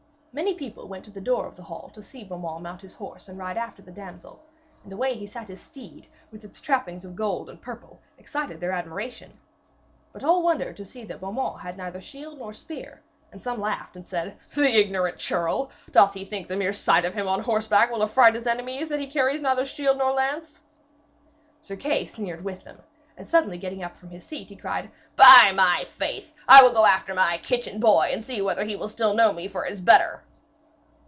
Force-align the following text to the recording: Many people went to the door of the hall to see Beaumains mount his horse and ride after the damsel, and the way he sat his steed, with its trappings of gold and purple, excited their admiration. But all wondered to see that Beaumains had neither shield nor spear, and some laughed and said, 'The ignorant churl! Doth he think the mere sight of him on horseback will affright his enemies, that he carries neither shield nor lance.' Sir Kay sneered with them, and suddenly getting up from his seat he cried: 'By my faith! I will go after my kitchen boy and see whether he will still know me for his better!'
Many 0.33 0.53
people 0.55 0.87
went 0.87 1.03
to 1.03 1.11
the 1.11 1.19
door 1.19 1.45
of 1.45 1.57
the 1.57 1.63
hall 1.63 1.89
to 1.89 2.01
see 2.01 2.23
Beaumains 2.23 2.61
mount 2.63 2.83
his 2.83 2.93
horse 2.93 3.27
and 3.27 3.37
ride 3.37 3.57
after 3.57 3.81
the 3.81 3.91
damsel, 3.91 4.41
and 4.81 4.89
the 4.89 4.95
way 4.95 5.13
he 5.13 5.27
sat 5.27 5.49
his 5.49 5.59
steed, 5.59 6.07
with 6.31 6.45
its 6.45 6.61
trappings 6.61 7.03
of 7.03 7.17
gold 7.17 7.49
and 7.49 7.61
purple, 7.61 7.99
excited 8.17 8.61
their 8.61 8.71
admiration. 8.71 9.37
But 10.13 10.23
all 10.23 10.41
wondered 10.41 10.77
to 10.77 10.85
see 10.85 11.03
that 11.03 11.19
Beaumains 11.19 11.59
had 11.59 11.75
neither 11.75 11.99
shield 11.99 12.39
nor 12.39 12.53
spear, 12.53 13.03
and 13.29 13.43
some 13.43 13.59
laughed 13.59 13.97
and 13.97 14.07
said, 14.07 14.37
'The 14.55 14.67
ignorant 14.69 15.17
churl! 15.17 15.69
Doth 15.91 16.13
he 16.13 16.23
think 16.23 16.47
the 16.47 16.55
mere 16.55 16.71
sight 16.71 17.03
of 17.03 17.13
him 17.13 17.27
on 17.27 17.41
horseback 17.41 17.91
will 17.91 18.01
affright 18.01 18.35
his 18.35 18.47
enemies, 18.47 18.87
that 18.87 19.01
he 19.01 19.07
carries 19.07 19.41
neither 19.41 19.65
shield 19.65 19.97
nor 19.97 20.13
lance.' 20.13 20.61
Sir 21.59 21.75
Kay 21.75 22.05
sneered 22.05 22.45
with 22.45 22.63
them, 22.63 22.79
and 23.17 23.27
suddenly 23.29 23.57
getting 23.57 23.83
up 23.83 23.95
from 23.97 24.09
his 24.09 24.25
seat 24.25 24.49
he 24.49 24.55
cried: 24.55 24.89
'By 25.15 25.51
my 25.53 25.85
faith! 25.89 26.33
I 26.47 26.63
will 26.63 26.71
go 26.71 26.85
after 26.85 27.13
my 27.13 27.37
kitchen 27.43 27.79
boy 27.79 28.09
and 28.11 28.23
see 28.23 28.41
whether 28.41 28.63
he 28.63 28.75
will 28.75 28.89
still 28.89 29.13
know 29.13 29.31
me 29.31 29.47
for 29.47 29.65
his 29.65 29.79
better!' 29.81 30.23